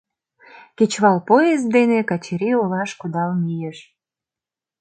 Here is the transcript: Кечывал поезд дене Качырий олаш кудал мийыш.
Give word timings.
Кечывал 0.77 1.17
поезд 1.27 1.67
дене 1.75 1.99
Качырий 2.09 2.57
олаш 2.63 2.91
кудал 2.99 3.31
мийыш. 3.41 3.77